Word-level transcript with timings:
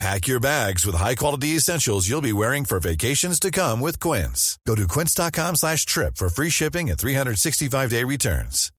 Pack 0.00 0.26
your 0.26 0.40
bags 0.40 0.84
with 0.84 0.96
high-quality 0.96 1.56
essentials 1.56 2.08
you'll 2.08 2.20
be 2.20 2.32
wearing 2.32 2.64
for 2.64 2.80
vacations 2.80 3.38
to 3.40 3.50
come 3.50 3.80
with 3.80 4.00
Quince. 4.00 4.58
Go 4.66 4.74
to 4.74 4.86
quince.com 4.88 5.54
slash 5.56 5.86
trip 5.86 6.16
for 6.16 6.28
free 6.28 6.50
shipping 6.50 6.90
and 6.90 6.98
365-day 6.98 8.04
returns. 8.04 8.70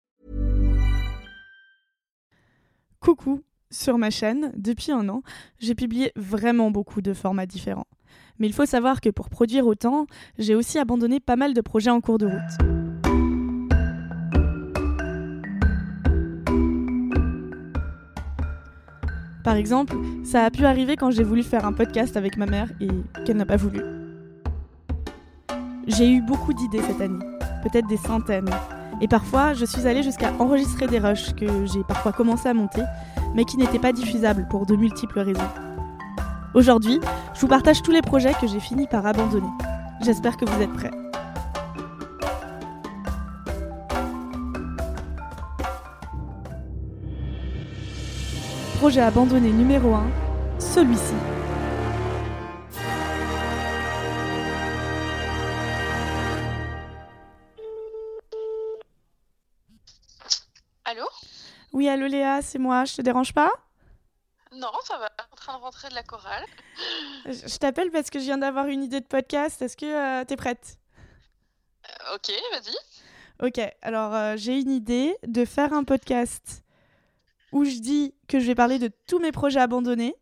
Coucou, 3.00 3.44
sur 3.72 3.98
ma 3.98 4.10
chaîne, 4.10 4.52
depuis 4.58 4.92
un 4.92 5.08
an, 5.10 5.22
j'ai 5.60 5.76
publié 5.76 6.12
vraiment 6.16 6.72
beaucoup 6.72 7.02
de 7.02 7.14
formats 7.14 7.46
différents. 7.46 7.88
Mais 8.40 8.48
il 8.48 8.54
faut 8.54 8.66
savoir 8.66 9.00
que 9.00 9.10
pour 9.10 9.30
produire 9.30 9.68
autant, 9.68 10.08
j'ai 10.40 10.56
aussi 10.56 10.80
abandonné 10.80 11.20
pas 11.20 11.36
mal 11.36 11.54
de 11.54 11.62
projets 11.62 11.92
en 11.92 12.02
cours 12.02 12.18
de 12.18 12.26
route. 12.26 12.75
Par 19.46 19.58
exemple, 19.58 19.96
ça 20.24 20.44
a 20.44 20.50
pu 20.50 20.66
arriver 20.66 20.96
quand 20.96 21.12
j'ai 21.12 21.24
voulu 21.24 21.44
faire 21.44 21.66
un 21.66 21.72
podcast 21.72 22.18
avec 22.18 22.36
ma 22.36 22.48
mère 22.48 22.68
et 22.82 22.88
qu'elle 23.24 23.38
n'a 23.38 23.46
pas 23.46 23.58
voulu. 23.58 23.80
J'ai 25.86 26.10
eu 26.10 26.20
beaucoup 26.20 26.52
d'idées 26.52 26.82
cette 26.82 27.00
année, 27.00 27.24
peut-être 27.62 27.86
des 27.86 27.98
centaines. 27.98 28.50
Et 29.02 29.08
parfois, 29.08 29.54
je 29.54 29.64
suis 29.66 29.86
allée 29.86 30.02
jusqu'à 30.02 30.34
enregistrer 30.40 30.88
des 30.88 30.98
rushs 30.98 31.36
que 31.36 31.46
j'ai 31.68 31.84
parfois 31.88 32.12
commencé 32.12 32.50
à 32.50 32.56
monter, 32.56 32.82
mais 33.36 33.46
qui 33.46 33.58
n'étaient 33.58 33.78
pas 33.78 33.94
diffusables 33.94 34.48
pour 34.50 34.66
de 34.66 34.76
multiples 34.76 35.20
raisons. 35.20 35.50
Aujourd'hui, 36.56 37.00
je 37.36 37.42
vous 37.42 37.48
partage 37.48 37.84
tous 37.84 37.92
les 37.92 38.02
projets 38.02 38.34
que 38.42 38.48
j'ai 38.48 38.60
fini 38.60 38.88
par 38.88 39.06
abandonner. 39.06 39.46
J'espère 40.02 40.38
que 40.38 40.46
vous 40.46 40.62
êtes 40.64 40.74
prêts. 40.74 41.05
Projet 48.78 49.02
abandonné 49.02 49.52
numéro 49.52 49.94
1, 49.94 50.06
celui-ci. 50.60 51.14
Allô? 60.84 61.08
Oui, 61.72 61.88
allô 61.88 62.06
Léa, 62.08 62.42
c'est 62.42 62.60
moi, 62.60 62.84
je 62.84 62.96
te 62.96 63.02
dérange 63.02 63.34
pas? 63.34 63.50
Non, 64.52 64.72
ça 64.84 64.98
va. 64.98 65.10
En 65.32 65.36
train 65.36 65.58
de 65.58 65.62
rentrer 65.64 65.88
de 65.90 65.96
la 65.96 66.04
chorale. 66.04 66.44
Je 67.26 67.58
t'appelle 67.58 67.92
parce 67.92 68.10
que 68.10 68.20
je 68.20 68.26
viens 68.26 68.38
d'avoir 68.38 68.68
une 68.68 68.84
idée 68.84 69.00
de 69.00 69.06
podcast. 69.06 69.62
Est-ce 69.62 69.78
que 69.78 69.86
euh, 69.86 70.26
t'es 70.26 70.36
prête? 70.36 70.78
Euh, 71.88 72.16
ok, 72.16 72.30
vas-y. 72.52 73.48
Ok, 73.48 73.60
alors 73.82 74.14
euh, 74.14 74.34
j'ai 74.38 74.60
une 74.60 74.72
idée 74.72 75.16
de 75.26 75.46
faire 75.46 75.74
un 75.74 75.84
podcast 75.86 76.65
où 77.52 77.64
je 77.66 77.80
dis 77.80 78.14
que 78.28 78.40
je 78.40 78.46
vais 78.48 78.56
parler 78.56 78.80
de 78.80 78.92
tous 79.08 79.20
mes 79.20 79.32
projets 79.32 79.60
abandonnés, 79.60 80.16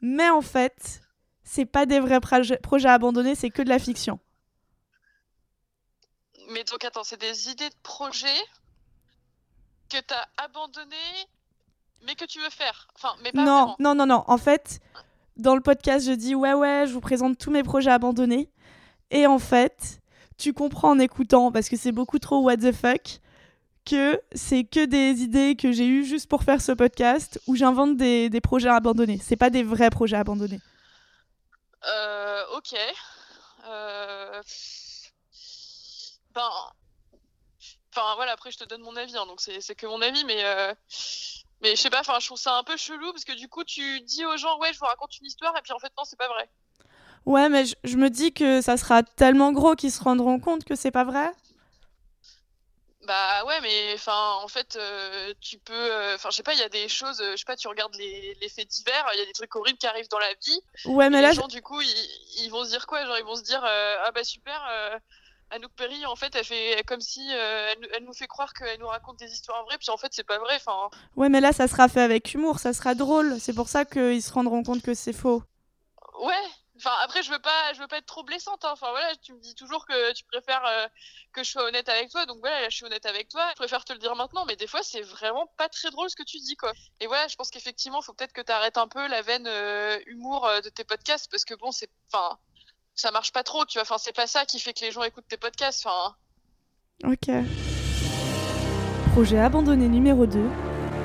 mais 0.00 0.28
en 0.30 0.42
fait, 0.42 1.00
c'est 1.42 1.64
pas 1.66 1.86
des 1.86 2.00
vrais 2.00 2.18
proje- 2.20 2.60
projets 2.60 2.88
abandonnés, 2.88 3.34
c'est 3.34 3.50
que 3.50 3.62
de 3.62 3.68
la 3.68 3.78
fiction. 3.78 4.18
Mais 6.50 6.64
donc 6.64 6.84
attends, 6.84 7.04
c'est 7.04 7.20
des 7.20 7.48
idées 7.50 7.68
de 7.70 7.74
projet 7.82 8.26
que 9.88 9.98
t'as 10.00 10.26
abandonné, 10.36 10.96
mais 12.06 12.14
que 12.14 12.24
tu 12.24 12.38
veux 12.40 12.50
faire. 12.50 12.88
Enfin, 12.94 13.14
mais 13.22 13.32
pas 13.32 13.44
Non, 13.44 13.52
vraiment. 13.60 13.76
non, 13.78 13.94
non, 13.94 14.06
non. 14.06 14.24
En 14.26 14.36
fait, 14.38 14.80
dans 15.36 15.54
le 15.54 15.62
podcast, 15.62 16.06
je 16.06 16.12
dis 16.12 16.34
ouais, 16.34 16.52
ouais, 16.52 16.84
je 16.86 16.92
vous 16.92 17.00
présente 17.00 17.38
tous 17.38 17.50
mes 17.50 17.62
projets 17.62 17.90
abandonnés. 17.90 18.50
Et 19.10 19.26
en 19.26 19.38
fait, 19.38 20.00
tu 20.36 20.52
comprends 20.52 20.90
en 20.90 20.98
écoutant, 20.98 21.50
parce 21.52 21.68
que 21.68 21.76
c'est 21.76 21.92
beaucoup 21.92 22.18
trop 22.18 22.42
what 22.42 22.56
the 22.58 22.72
fuck, 22.72 23.20
que 23.84 24.20
c'est 24.32 24.64
que 24.64 24.84
des 24.84 25.22
idées 25.22 25.56
que 25.56 25.72
j'ai 25.72 25.86
eues 25.86 26.04
juste 26.04 26.28
pour 26.28 26.42
faire 26.42 26.60
ce 26.60 26.72
podcast 26.72 27.40
où 27.46 27.56
j'invente 27.56 27.96
des, 27.96 28.30
des 28.30 28.40
projets 28.40 28.68
abandonnés. 28.70 29.20
C'est 29.22 29.36
pas 29.36 29.50
des 29.50 29.62
vrais 29.62 29.90
projets 29.90 30.16
abandonnés. 30.16 30.60
Euh, 31.86 32.42
ok. 32.56 32.74
Euh... 33.66 34.42
Ben... 36.34 36.50
Enfin 37.96 38.14
voilà, 38.16 38.32
après 38.32 38.50
je 38.50 38.58
te 38.58 38.64
donne 38.64 38.82
mon 38.82 38.96
avis, 38.96 39.16
hein, 39.16 39.26
donc 39.26 39.40
c'est 39.40 39.60
c'est 39.60 39.74
que 39.74 39.86
mon 39.86 40.02
avis, 40.02 40.24
mais... 40.24 40.44
euh, 40.44 40.74
Mais 41.62 41.76
je 41.76 41.80
sais 41.80 41.90
pas, 41.90 42.00
enfin 42.00 42.18
je 42.20 42.26
trouve 42.26 42.38
ça 42.38 42.58
un 42.58 42.64
peu 42.64 42.76
chelou, 42.76 43.12
parce 43.12 43.24
que 43.24 43.36
du 43.36 43.48
coup 43.48 43.62
tu 43.64 44.00
dis 44.00 44.24
aux 44.24 44.36
gens, 44.36 44.58
ouais, 44.58 44.72
je 44.72 44.78
vous 44.80 44.86
raconte 44.86 45.16
une 45.18 45.26
histoire, 45.26 45.56
et 45.56 45.62
puis 45.62 45.72
en 45.72 45.78
fait 45.78 45.92
non, 45.96 46.04
c'est 46.04 46.18
pas 46.18 46.28
vrai. 46.28 46.50
Ouais, 47.24 47.48
mais 47.48 47.64
je, 47.64 47.74
je 47.84 47.96
me 47.96 48.10
dis 48.10 48.32
que 48.34 48.60
ça 48.60 48.76
sera 48.76 49.02
tellement 49.02 49.52
gros 49.52 49.76
qu'ils 49.76 49.92
se 49.92 50.02
rendront 50.02 50.40
compte 50.40 50.64
que 50.64 50.74
c'est 50.74 50.90
pas 50.90 51.04
vrai. 51.04 51.30
Bah 53.06 53.44
ouais, 53.44 53.60
mais 53.60 53.92
enfin, 53.94 54.32
en 54.42 54.48
fait, 54.48 54.76
euh, 54.76 55.34
tu 55.40 55.58
peux, 55.58 55.74
euh, 55.74 56.14
enfin, 56.14 56.30
je 56.30 56.36
sais 56.36 56.42
pas, 56.42 56.54
il 56.54 56.58
y 56.60 56.62
a 56.62 56.68
des 56.70 56.88
choses, 56.88 57.20
euh, 57.20 57.32
je 57.32 57.36
sais 57.36 57.44
pas, 57.44 57.56
tu 57.56 57.68
regardes 57.68 57.94
les, 57.96 58.34
les 58.40 58.48
faits 58.48 58.66
divers, 58.68 59.06
il 59.12 59.18
y 59.18 59.22
a 59.22 59.26
des 59.26 59.32
trucs 59.34 59.54
horribles 59.56 59.78
qui 59.78 59.86
arrivent 59.86 60.08
dans 60.08 60.18
la 60.18 60.32
vie. 60.46 60.60
Ouais, 60.84 61.10
et 61.10 61.10
mais 61.10 61.20
les 61.20 61.22
là, 61.22 61.32
gens, 61.32 61.46
du 61.46 61.60
coup, 61.60 61.80
ils, 61.82 62.44
ils 62.44 62.48
vont 62.50 62.64
se 62.64 62.70
dire 62.70 62.86
quoi? 62.86 63.04
Genre, 63.04 63.18
ils 63.18 63.24
vont 63.24 63.36
se 63.36 63.42
dire, 63.42 63.62
euh, 63.62 63.96
ah 64.06 64.10
bah 64.12 64.24
super, 64.24 64.58
euh, 64.70 64.98
Anouk 65.50 65.72
Perry, 65.76 66.06
en 66.06 66.16
fait, 66.16 66.34
elle 66.34 66.44
fait 66.44 66.82
comme 66.86 67.00
si 67.02 67.28
elle, 67.30 67.78
nous- 67.80 67.88
elle 67.92 68.04
nous 68.04 68.14
fait 68.14 68.26
croire 68.26 68.54
qu'elle 68.54 68.80
nous 68.80 68.88
raconte 68.88 69.18
des 69.18 69.30
histoires 69.32 69.64
vraies, 69.64 69.78
puis 69.78 69.90
en 69.90 69.98
fait, 69.98 70.08
c'est 70.12 70.24
pas 70.24 70.38
vrai. 70.38 70.56
Enfin, 70.56 70.88
ouais, 71.16 71.28
mais 71.28 71.40
là, 71.40 71.52
ça 71.52 71.66
sera 71.68 71.88
fait 71.88 72.00
avec 72.02 72.32
humour, 72.34 72.58
ça 72.58 72.72
sera 72.72 72.94
drôle. 72.94 73.40
C'est 73.40 73.52
pour 73.54 73.68
ça 73.68 73.84
qu'ils 73.84 74.22
se 74.22 74.32
rendront 74.32 74.62
compte 74.62 74.82
que 74.82 74.94
c'est 74.94 75.12
faux. 75.12 75.42
ouais. 76.20 76.63
Enfin, 76.84 76.96
après, 77.02 77.22
je 77.22 77.30
veux 77.30 77.38
pas, 77.38 77.72
je 77.72 77.80
veux 77.80 77.86
pas 77.86 77.96
être 77.96 78.04
trop 78.06 78.24
blessante. 78.24 78.62
hein. 78.64 78.70
Enfin 78.72 78.90
voilà, 78.90 79.16
tu 79.22 79.32
me 79.32 79.40
dis 79.40 79.54
toujours 79.54 79.86
que 79.86 80.12
tu 80.12 80.22
préfères 80.24 80.64
euh, 80.66 80.86
que 81.32 81.42
je 81.42 81.50
sois 81.50 81.64
honnête 81.64 81.88
avec 81.88 82.10
toi, 82.10 82.26
donc 82.26 82.40
voilà, 82.40 82.60
là, 82.60 82.68
je 82.68 82.76
suis 82.76 82.84
honnête 82.84 83.06
avec 83.06 83.30
toi. 83.30 83.48
Je 83.52 83.54
préfère 83.56 83.86
te 83.86 83.94
le 83.94 83.98
dire 83.98 84.14
maintenant, 84.16 84.44
mais 84.46 84.56
des 84.56 84.66
fois, 84.66 84.80
c'est 84.82 85.00
vraiment 85.00 85.46
pas 85.56 85.70
très 85.70 85.90
drôle 85.90 86.10
ce 86.10 86.16
que 86.16 86.22
tu 86.24 86.36
dis, 86.38 86.56
quoi. 86.56 86.72
Et 87.00 87.06
voilà, 87.06 87.26
je 87.28 87.36
pense 87.36 87.48
qu'effectivement, 87.48 88.02
faut 88.02 88.12
peut-être 88.12 88.34
que 88.34 88.42
tu 88.42 88.52
arrêtes 88.52 88.76
un 88.76 88.86
peu 88.86 89.06
la 89.08 89.22
veine 89.22 89.46
euh, 89.46 89.98
humour 90.06 90.46
euh, 90.46 90.60
de 90.60 90.68
tes 90.68 90.84
podcasts, 90.84 91.30
parce 91.30 91.46
que 91.46 91.54
bon, 91.54 91.72
c'est, 91.72 91.88
enfin, 92.12 92.36
ça 92.94 93.10
marche 93.10 93.32
pas 93.32 93.44
trop, 93.44 93.64
tu 93.64 93.78
vois. 93.78 93.82
Enfin, 93.82 93.96
c'est 93.96 94.12
pas 94.14 94.26
ça 94.26 94.44
qui 94.44 94.60
fait 94.60 94.74
que 94.74 94.82
les 94.82 94.92
gens 94.92 95.04
écoutent 95.04 95.28
tes 95.28 95.38
podcasts. 95.38 95.86
Enfin, 95.86 96.14
Ok. 97.02 97.30
Projet 99.12 99.38
abandonné 99.38 99.88
numéro 99.88 100.26
2, 100.26 100.38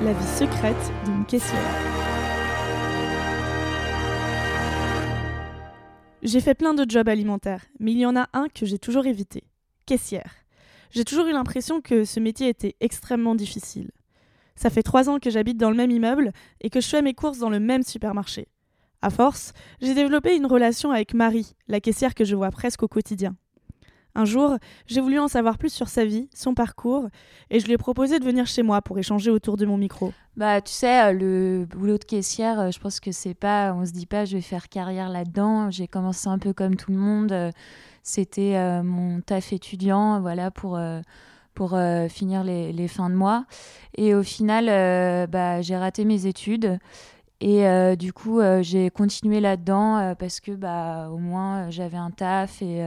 la 0.02 0.12
vie 0.12 0.36
secrète 0.36 0.92
d'une 1.06 1.24
caissière. 1.24 1.99
J'ai 6.22 6.40
fait 6.40 6.54
plein 6.54 6.74
de 6.74 6.84
jobs 6.86 7.08
alimentaires, 7.08 7.64
mais 7.78 7.92
il 7.92 7.98
y 7.98 8.04
en 8.04 8.14
a 8.14 8.28
un 8.34 8.48
que 8.48 8.66
j'ai 8.66 8.78
toujours 8.78 9.06
évité, 9.06 9.42
caissière. 9.86 10.34
J'ai 10.90 11.04
toujours 11.04 11.26
eu 11.26 11.32
l'impression 11.32 11.80
que 11.80 12.04
ce 12.04 12.20
métier 12.20 12.48
était 12.48 12.76
extrêmement 12.80 13.34
difficile. 13.34 13.90
Ça 14.54 14.68
fait 14.68 14.82
trois 14.82 15.08
ans 15.08 15.18
que 15.18 15.30
j'habite 15.30 15.56
dans 15.56 15.70
le 15.70 15.76
même 15.76 15.90
immeuble 15.90 16.32
et 16.60 16.68
que 16.68 16.82
je 16.82 16.88
fais 16.88 17.00
mes 17.00 17.14
courses 17.14 17.38
dans 17.38 17.48
le 17.48 17.58
même 17.58 17.82
supermarché. 17.82 18.48
À 19.00 19.08
force, 19.08 19.54
j'ai 19.80 19.94
développé 19.94 20.36
une 20.36 20.44
relation 20.44 20.90
avec 20.90 21.14
Marie, 21.14 21.54
la 21.68 21.80
caissière 21.80 22.14
que 22.14 22.26
je 22.26 22.36
vois 22.36 22.50
presque 22.50 22.82
au 22.82 22.88
quotidien. 22.88 23.34
Un 24.14 24.24
jour, 24.24 24.56
j'ai 24.86 25.00
voulu 25.00 25.18
en 25.18 25.28
savoir 25.28 25.56
plus 25.56 25.72
sur 25.72 25.88
sa 25.88 26.04
vie, 26.04 26.28
son 26.34 26.52
parcours, 26.54 27.08
et 27.50 27.60
je 27.60 27.66
lui 27.66 27.74
ai 27.74 27.78
proposé 27.78 28.18
de 28.18 28.24
venir 28.24 28.46
chez 28.46 28.62
moi 28.62 28.82
pour 28.82 28.98
échanger 28.98 29.30
autour 29.30 29.56
de 29.56 29.64
mon 29.66 29.76
micro. 29.76 30.12
Bah, 30.36 30.60
tu 30.60 30.72
sais, 30.72 31.04
euh, 31.04 31.12
le 31.12 31.66
boulot 31.66 31.96
de 31.98 32.04
caissière, 32.04 32.58
euh, 32.58 32.70
je 32.70 32.80
pense 32.80 32.98
que 32.98 33.12
c'est 33.12 33.34
pas, 33.34 33.72
on 33.72 33.84
se 33.86 33.92
dit 33.92 34.06
pas, 34.06 34.24
je 34.24 34.36
vais 34.36 34.42
faire 34.42 34.68
carrière 34.68 35.08
là-dedans. 35.08 35.70
J'ai 35.70 35.86
commencé 35.86 36.28
un 36.28 36.38
peu 36.38 36.52
comme 36.52 36.76
tout 36.76 36.90
le 36.90 36.96
monde. 36.98 37.32
euh, 37.32 37.50
C'était 38.02 38.82
mon 38.82 39.20
taf 39.20 39.52
étudiant, 39.52 40.20
voilà, 40.20 40.50
pour, 40.50 40.80
pour 41.54 41.78
finir 42.08 42.42
les, 42.44 42.72
les 42.72 42.88
fins 42.88 43.10
de 43.10 43.14
mois. 43.14 43.44
Et 43.96 44.14
au 44.14 44.22
final, 44.22 44.66
bah, 45.28 45.60
j'ai 45.60 45.76
raté 45.76 46.06
mes 46.06 46.26
études. 46.26 46.78
Et 47.40 47.66
euh, 47.66 47.96
du 47.96 48.12
coup, 48.12 48.40
euh, 48.40 48.62
j'ai 48.62 48.90
continué 48.90 49.40
là-dedans 49.40 49.98
euh, 49.98 50.14
parce 50.14 50.40
que, 50.40 50.52
bah, 50.52 51.08
au 51.10 51.16
moins, 51.16 51.70
j'avais 51.70 51.96
un 51.96 52.10
taf. 52.10 52.60
Et 52.60 52.82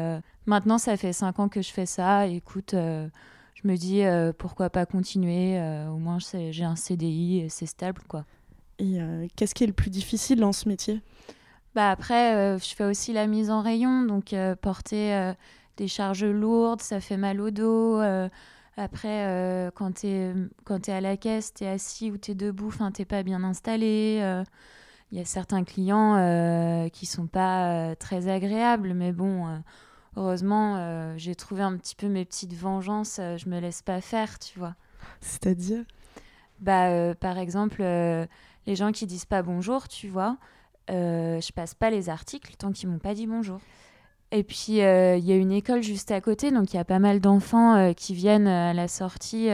maintenant, 0.46 0.78
ça 0.78 0.96
fait 0.98 1.14
cinq 1.14 1.40
ans 1.40 1.50
que 1.50 1.62
je 1.62 1.72
fais 1.72 1.86
ça. 1.86 2.28
Écoute, 2.28 2.74
je 2.74 3.68
me 3.68 3.76
dis 3.76 4.04
pourquoi 4.38 4.70
pas 4.70 4.86
continuer. 4.86 5.60
au 5.90 5.98
moins, 5.98 6.20
j'ai 6.20 6.64
un 6.64 6.76
CDI, 6.76 7.40
et 7.40 7.50
c'est 7.50 7.66
stable, 7.66 8.02
quoi. 8.08 8.26
Et 8.80 8.98
qu'est-ce 9.36 9.56
qui 9.56 9.64
est 9.64 9.68
le 9.68 9.74
plus 9.74 9.90
difficile 9.90 10.40
dans 10.40 10.54
ce 10.54 10.68
métier? 10.68 11.02
Bah 11.76 11.90
après, 11.90 12.58
je 12.60 12.76
fais 12.76 12.84
aussi 12.84 13.14
la 13.14 13.26
mise 13.26 13.50
en 13.50 13.62
rayon, 13.62 14.04
donc 14.04 14.36
porter 14.62 15.34
des 15.78 15.88
charges 15.88 16.26
lourdes, 16.26 16.82
ça 16.82 17.00
fait 17.00 17.18
mal 17.18 17.42
au 17.42 17.50
dos. 17.50 18.00
Euh, 18.78 18.84
après, 18.84 19.28
euh, 19.28 19.72
quand 19.74 19.94
tu 20.02 20.08
es, 20.08 20.34
quand 20.66 20.82
t'es 20.82 20.92
à 20.92 21.02
la 21.02 21.18
caisse, 21.18 21.54
tu 21.54 21.64
es 21.64 21.68
assis 21.68 22.12
ou 22.12 22.18
tu 22.18 22.32
es 22.32 22.36
debout, 22.36 22.68
enfin, 22.68 22.92
tu 22.92 23.06
pas 23.06 23.24
bien 23.24 23.44
installé. 23.44 24.20
euh, 24.22 24.44
Il 25.12 25.18
y 25.18 25.22
a 25.22 25.26
certains 25.26 25.64
clients 25.64 26.16
euh, 26.18 26.90
qui 26.90 27.06
sont 27.06 27.28
pas 27.28 27.92
euh, 27.92 27.96
très 27.96 28.28
agréables, 28.30 28.94
mais 28.94 29.12
bon, 29.14 29.48
euh, 29.48 29.58
heureusement, 30.18 31.18
j'ai 31.18 31.36
trouvé 31.36 31.64
un 31.64 31.78
petit 31.78 31.96
peu 31.96 32.08
mes 32.08 32.26
petites 32.26 32.54
vengeances. 32.54 33.20
je 33.20 33.50
me 33.50 33.60
laisse 33.60 33.82
pas 33.82 34.02
faire, 34.02 34.40
tu 34.40 34.60
vois. 34.60 34.76
C'est-à-dire? 35.22 35.84
Bah, 36.60 37.16
par 37.16 37.38
exemple, 37.38 37.82
les 37.82 38.76
gens 38.76 38.92
qui 38.92 39.06
disent 39.08 39.26
pas 39.26 39.44
bonjour, 39.44 39.88
tu 39.88 40.08
vois. 40.08 40.38
je 40.90 41.52
passe 41.54 41.74
pas 41.76 41.90
les 41.90 42.10
articles 42.10 42.56
tant 42.58 42.72
qu'ils 42.72 42.90
m'ont 42.90 43.00
pas 43.00 43.14
dit 43.14 43.28
bonjour. 43.28 43.60
Et 44.36 44.42
puis, 44.42 44.82
euh, 44.82 45.16
il 45.16 45.26
y 45.26 45.32
a 45.32 45.36
une 45.36 45.52
école 45.52 45.84
juste 45.84 46.10
à 46.10 46.20
côté, 46.20 46.50
donc 46.50 46.74
il 46.74 46.78
y 46.78 46.80
a 46.80 46.84
pas 46.84 46.98
mal 46.98 47.20
d'enfants 47.20 47.76
euh, 47.76 47.94
qui 47.94 48.16
viennent 48.16 48.48
euh, 48.48 48.72
à 48.72 48.74
la 48.74 48.88
sortie 48.88 49.50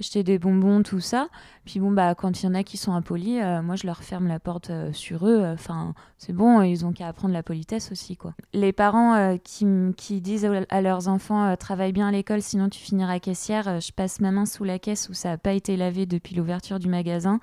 acheter 0.00 0.24
des 0.24 0.38
bonbons, 0.38 0.82
tout 0.82 0.98
ça. 0.98 1.28
Puis 1.64 1.78
bon, 1.78 1.92
bah, 1.92 2.16
quand 2.16 2.42
il 2.42 2.46
y 2.46 2.48
en 2.48 2.54
a 2.54 2.64
qui 2.64 2.76
sont 2.76 2.92
impolis, 2.92 3.38
moi, 3.62 3.76
je 3.76 3.86
leur 3.86 4.02
ferme 4.02 4.26
la 4.26 4.40
porte 4.40 4.72
sur 4.92 5.28
eux. 5.28 5.44
Enfin, 5.52 5.94
c'est 6.16 6.32
bon, 6.32 6.62
ils 6.62 6.86
ont 6.86 6.92
qu'à 6.92 7.06
apprendre 7.06 7.34
la 7.34 7.42
politesse 7.42 7.92
aussi, 7.92 8.16
quoi. 8.16 8.34
Les 8.54 8.72
parents 8.72 9.36
qui, 9.44 9.66
qui, 9.98 10.22
disent 10.22 10.50
à 10.70 10.80
leurs 10.80 11.08
enfants, 11.08 11.54
travaille 11.56 11.92
bien 11.92 12.08
à 12.08 12.12
l'école, 12.12 12.40
sinon 12.40 12.70
tu 12.70 12.80
finiras 12.80 13.18
caissière, 13.18 13.78
je 13.78 13.92
passe 13.92 14.20
ma 14.20 14.30
main 14.30 14.46
sous 14.46 14.64
la 14.64 14.78
caisse 14.78 15.10
où 15.10 15.12
ça 15.12 15.28
n'a 15.28 15.38
pas 15.38 15.52
été 15.52 15.76
lavé 15.76 16.06
depuis 16.06 16.34
l'ouverture 16.34 16.78
du 16.78 16.88
magasin. 16.88 17.38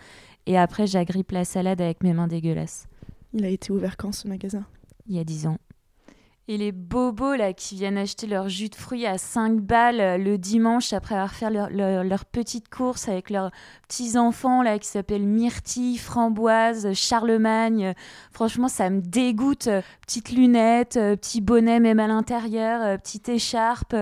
Et 0.47 0.57
après, 0.57 0.87
j'agrippe 0.87 1.31
la 1.33 1.45
salade 1.45 1.79
avec 1.79 2.01
mes 2.01 2.13
mains 2.13 2.27
dégueulasses. 2.27 2.87
Il 3.33 3.45
a 3.45 3.49
été 3.49 3.71
ouvert 3.71 3.97
quand, 3.97 4.11
ce 4.11 4.27
magasin? 4.27 4.65
Il 5.07 5.15
y 5.15 5.19
a 5.19 5.23
dix 5.23 5.45
ans. 5.45 5.59
Et 6.49 6.55
les 6.55 6.71
bobos 6.71 7.35
là 7.35 7.51
qui 7.51 7.75
viennent 7.75 7.97
acheter 7.97 8.25
leur 8.25 8.47
jus 8.47 8.69
de 8.69 8.75
fruits 8.75 9.05
à 9.05 9.17
5 9.17 9.59
balles 9.59 9.99
euh, 9.99 10.17
le 10.17 10.37
dimanche 10.37 10.93
après 10.93 11.15
avoir 11.15 11.33
fait 11.33 11.49
leur, 11.49 11.69
leur, 11.69 12.23
petite 12.23 12.69
course 12.69 13.09
avec 13.09 13.29
leurs 13.29 13.51
petits-enfants 13.89 14.63
qui 14.79 14.87
s'appellent 14.87 15.27
Myrtille, 15.27 15.97
Framboise, 15.97 16.93
Charlemagne. 16.93 17.93
Franchement, 18.31 18.69
ça 18.69 18.89
me 18.89 19.01
dégoûte. 19.01 19.67
Petites 19.99 20.31
lunettes, 20.31 20.95
euh, 20.95 21.17
petit 21.17 21.41
bonnet 21.41 21.81
même 21.81 21.99
à 21.99 22.07
l'intérieur, 22.07 22.81
euh, 22.81 22.97
petite 22.97 23.27
écharpe. 23.27 23.93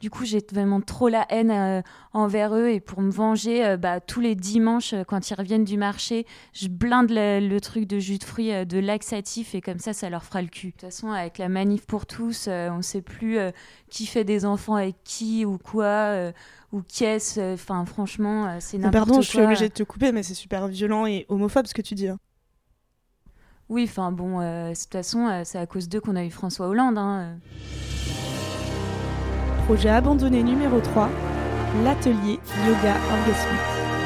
Du 0.00 0.08
coup, 0.08 0.24
j'ai 0.24 0.40
vraiment 0.50 0.80
trop 0.80 1.08
la 1.08 1.26
haine 1.28 1.82
envers 2.14 2.54
eux 2.54 2.70
et 2.70 2.80
pour 2.80 3.02
me 3.02 3.10
venger, 3.10 3.76
bah, 3.76 4.00
tous 4.00 4.20
les 4.20 4.34
dimanches 4.34 4.94
quand 5.06 5.30
ils 5.30 5.34
reviennent 5.34 5.64
du 5.64 5.76
marché, 5.76 6.26
je 6.54 6.68
blinde 6.68 7.10
le, 7.10 7.58
truc 7.60 7.86
de 7.86 7.98
jus 7.98 8.18
de 8.18 8.24
fruits, 8.24 8.66
de 8.66 8.78
laxatif 8.78 9.54
et 9.54 9.60
comme 9.60 9.78
ça, 9.78 9.92
ça 9.92 10.10
leur 10.10 10.24
fera 10.24 10.42
le 10.42 10.48
cul. 10.48 10.68
De 10.68 10.72
toute 10.72 10.80
façon, 10.82 11.10
avec 11.10 11.38
la 11.38 11.48
manif 11.48 11.81
pour 11.86 12.06
tous. 12.06 12.46
Euh, 12.48 12.70
on 12.70 12.78
ne 12.78 12.82
sait 12.82 13.02
plus 13.02 13.38
euh, 13.38 13.50
qui 13.90 14.06
fait 14.06 14.24
des 14.24 14.44
enfants 14.44 14.74
avec 14.74 14.96
qui 15.04 15.44
ou 15.44 15.58
quoi 15.58 15.84
euh, 15.84 16.32
ou 16.72 16.82
qui 16.82 17.04
est-ce. 17.04 17.54
Enfin, 17.54 17.84
franchement, 17.84 18.58
c'est 18.60 18.78
n'importe 18.78 18.92
quoi. 18.92 19.06
Pardon, 19.06 19.20
je 19.20 19.28
suis 19.28 19.40
obligée 19.40 19.68
de 19.68 19.74
te 19.74 19.82
couper, 19.82 20.12
mais 20.12 20.22
c'est 20.22 20.34
super 20.34 20.68
violent 20.68 21.06
et 21.06 21.26
homophobe 21.28 21.66
ce 21.66 21.74
que 21.74 21.82
tu 21.82 21.94
dis. 21.94 22.08
Hein. 22.08 22.18
Oui, 23.68 23.86
enfin 23.88 24.12
bon, 24.12 24.40
de 24.40 24.74
toute 24.74 24.92
façon, 24.92 25.42
c'est 25.44 25.58
à 25.58 25.66
cause 25.66 25.88
d'eux 25.88 26.00
qu'on 26.00 26.16
a 26.16 26.24
eu 26.24 26.30
François 26.30 26.68
Hollande. 26.68 26.98
Hein. 26.98 27.36
Projet 29.66 29.88
abandonné 29.88 30.42
numéro 30.42 30.80
3, 30.80 31.08
l'atelier 31.84 32.38
yoga 32.66 32.96
orgasmique. 33.10 34.01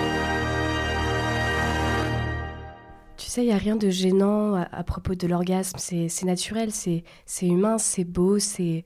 Il 3.43 3.47
n'y 3.47 3.53
a 3.53 3.59
rien 3.59 3.77
de 3.77 3.91
gênant 3.91 4.55
à, 4.55 4.85
propos 4.85 5.15
de 5.15 5.27
l'orgasme. 5.27 5.79
C'est 5.79 6.25
naturel, 6.25 6.71
c'est 6.73 7.03
humain, 7.43 7.79
c'est 7.79 8.05
beau, 8.05 8.39
c'est 8.39 8.85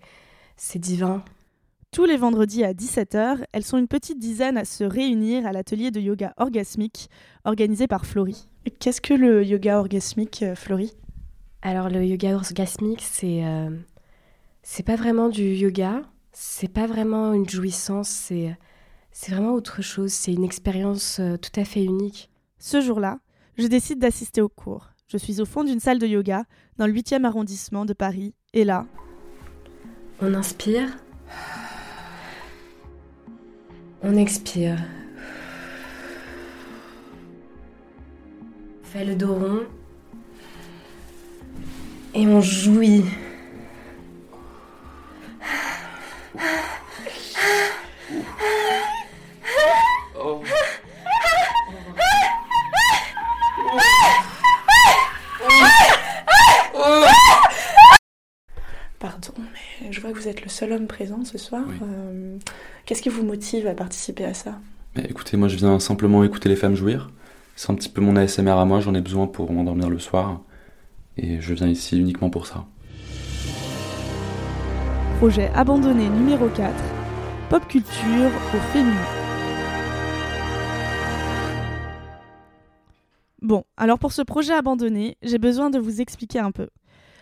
divin. 0.76 1.23
Tous 1.93 2.05
les 2.05 2.17
vendredis 2.17 2.62
à 2.62 2.73
17h, 2.73 3.44
elles 3.52 3.64
sont 3.64 3.76
une 3.76 3.88
petite 3.88 4.20
dizaine 4.20 4.56
à 4.56 4.64
se 4.64 4.85
réunir 4.85 5.44
à 5.44 5.52
l'atelier 5.52 5.91
de 5.91 6.00
yoga 6.00 6.35
orgasmique 6.37 7.11
organisé 7.44 7.88
par 7.88 8.06
Florie. 8.06 8.47
Qu'est-ce 8.79 9.00
que 9.00 9.14
le 9.14 9.44
yoga 9.44 9.81
orgasmique, 9.81 10.44
euh, 10.44 10.55
Florie? 10.55 10.93
Alors, 11.62 11.88
le 11.88 12.05
yoga 12.05 12.37
orgasmique, 12.37 13.03
c'est 13.03 13.44
euh, 13.44 13.70
c'est 14.62 14.85
pas 14.85 14.96
vraiment 14.96 15.29
du 15.29 15.55
yoga, 15.55 16.03
c'est 16.32 16.73
pas 16.73 16.87
vraiment 16.87 17.32
une 17.32 17.49
jouissance, 17.49 18.08
c'est 18.08 18.56
vraiment 19.32 19.55
autre 19.55 19.82
chose, 19.82 20.12
c'est 20.12 20.32
une 20.32 20.44
expérience 20.44 21.19
euh, 21.19 21.37
tout 21.37 21.58
à 21.58 21.64
fait 21.64 21.82
unique. 21.82 22.31
Ce 22.58 22.81
jour-là, 22.81 23.19
je 23.58 23.67
décide 23.67 23.99
d'assister 23.99 24.41
au 24.41 24.49
cours. 24.49 24.91
Je 25.08 25.17
suis 25.17 25.41
au 25.41 25.44
fond 25.44 25.64
d'une 25.64 25.81
salle 25.81 25.99
de 25.99 26.06
yoga 26.06 26.44
dans 26.79 26.87
le 26.87 26.93
8e 26.93 27.25
arrondissement 27.25 27.85
de 27.85 27.93
Paris. 27.93 28.35
Et 28.52 28.64
là... 28.64 28.87
On 30.23 30.35
inspire. 30.35 30.88
On 34.02 34.17
expire. 34.17 34.79
On 38.82 38.87
fait 38.87 39.05
le 39.05 39.14
dos 39.14 39.35
rond. 39.35 39.62
Et 42.14 42.26
on 42.26 42.41
jouit. 42.41 43.05
Seul 60.60 60.72
homme 60.74 60.86
présent 60.86 61.24
ce 61.24 61.38
soir. 61.38 61.64
Euh, 61.82 62.36
qu'est-ce 62.84 63.00
qui 63.00 63.08
vous 63.08 63.24
motive 63.24 63.66
à 63.66 63.72
participer 63.72 64.26
à 64.26 64.34
ça? 64.34 64.58
Écoutez, 65.08 65.38
moi 65.38 65.48
je 65.48 65.56
viens 65.56 65.80
simplement 65.80 66.22
écouter 66.22 66.50
les 66.50 66.56
femmes 66.56 66.74
jouir. 66.74 67.10
C'est 67.56 67.70
un 67.70 67.74
petit 67.74 67.88
peu 67.88 68.02
mon 68.02 68.14
ASMR 68.14 68.50
à 68.50 68.66
moi, 68.66 68.80
j'en 68.80 68.94
ai 68.94 69.00
besoin 69.00 69.26
pour 69.26 69.50
m'endormir 69.50 69.88
le 69.88 69.98
soir. 69.98 70.42
Et 71.16 71.40
je 71.40 71.54
viens 71.54 71.66
ici 71.66 71.98
uniquement 71.98 72.28
pour 72.28 72.46
ça. 72.46 72.66
Projet 75.16 75.50
abandonné 75.54 76.10
numéro 76.10 76.46
4. 76.48 76.74
Pop 77.48 77.66
culture 77.66 78.30
au 78.54 78.72
féminin. 78.74 78.96
Bon, 83.40 83.64
alors 83.78 83.98
pour 83.98 84.12
ce 84.12 84.20
projet 84.20 84.52
abandonné, 84.52 85.16
j'ai 85.22 85.38
besoin 85.38 85.70
de 85.70 85.78
vous 85.78 86.02
expliquer 86.02 86.40
un 86.40 86.50
peu. 86.50 86.68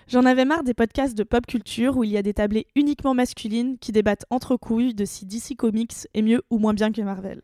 J'en 0.08 0.24
avais 0.24 0.46
marre 0.46 0.64
des 0.64 0.72
podcasts 0.72 1.14
de 1.14 1.22
pop 1.22 1.44
culture 1.44 1.98
où 1.98 2.02
il 2.02 2.08
y 2.08 2.16
a 2.16 2.22
des 2.22 2.32
tablés 2.32 2.66
uniquement 2.74 3.12
masculines 3.12 3.76
qui 3.76 3.92
débattent 3.92 4.24
entre 4.30 4.56
couilles 4.56 4.94
de 4.94 5.04
si 5.04 5.26
DC 5.26 5.54
Comics 5.54 6.08
est 6.14 6.22
mieux 6.22 6.40
ou 6.48 6.56
moins 6.58 6.72
bien 6.72 6.90
que 6.92 7.02
Marvel. 7.02 7.42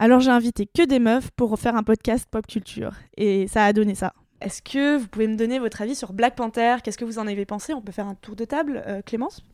Alors 0.00 0.18
j'ai 0.18 0.32
invité 0.32 0.66
que 0.66 0.84
des 0.84 0.98
meufs 0.98 1.30
pour 1.30 1.56
faire 1.60 1.76
un 1.76 1.84
podcast 1.84 2.26
pop 2.28 2.44
culture 2.44 2.94
et 3.16 3.46
ça 3.46 3.64
a 3.64 3.72
donné 3.72 3.94
ça. 3.94 4.14
Est-ce 4.40 4.62
que 4.62 4.96
vous 4.98 5.06
pouvez 5.06 5.28
me 5.28 5.36
donner 5.36 5.60
votre 5.60 5.80
avis 5.80 5.94
sur 5.94 6.12
Black 6.12 6.34
Panther? 6.34 6.78
Qu'est-ce 6.82 6.98
que 6.98 7.04
vous 7.04 7.20
en 7.20 7.28
avez 7.28 7.46
pensé? 7.46 7.72
On 7.72 7.80
peut 7.80 7.92
faire 7.92 8.08
un 8.08 8.16
tour 8.16 8.34
de 8.34 8.44
table, 8.44 8.82
euh, 8.84 9.00
Clémence? 9.00 9.44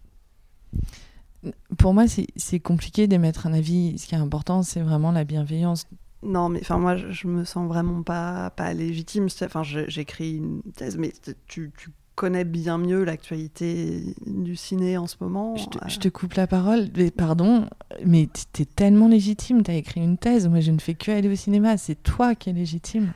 Pour 1.77 1.93
moi, 1.93 2.05
c'est 2.09 2.61
compliqué 2.61 3.09
d'émettre 3.09 3.47
un 3.47 3.53
avis. 3.53 3.99
Ce 3.99 4.07
qui 4.07 4.15
est 4.15 4.19
important, 4.19 4.63
c'est 4.63 4.81
vraiment 4.81 5.13
la 5.13 5.25
bienveillance. 5.25 5.87
Non, 6.23 6.49
mais 6.49 6.61
enfin 6.63 6.79
moi, 6.79 6.97
je, 6.97 7.27
me 7.27 7.45
sens 7.45 7.69
vraiment 7.69 8.03
pas 8.03 8.51
pas 8.51 8.73
légitime. 8.73 9.27
Enfin, 9.43 9.63
j'écris 9.63 10.37
une 10.37 10.63
thèse, 10.75 10.97
mais 10.97 11.13
tu, 11.47 11.71
tu 11.77 11.91
connais 12.15 12.45
bien 12.45 12.79
mieux 12.79 13.05
l'actualité 13.05 14.15
du 14.27 14.57
ciné 14.57 14.99
en 14.99 15.07
ce 15.07 15.17
moment. 15.21 15.57
Je 15.87 15.99
te, 15.99 16.09
coupe 16.09 16.35
la 16.35 16.47
parole, 16.47 16.89
mais 16.97 17.11
pardon, 17.11 17.67
mais 18.05 18.29
tu 18.53 18.63
es 18.63 18.65
tellement 18.65 19.09
légitime, 19.09 19.63
tu 19.63 19.71
as 19.71 19.75
écrit 19.75 20.01
une 20.01 20.19
thèse, 20.19 20.49
moi 20.49 20.61
je 20.61 20.71
ne 20.71 20.79
fais 20.79 20.95
que 20.95 21.11
aller 21.11 21.31
au 21.31 21.37
cinéma, 21.37 21.77
c'est 21.77 22.03
toi 22.03 22.35
qui 22.35 22.51
es 22.51 22.53
légitime. 22.53 23.13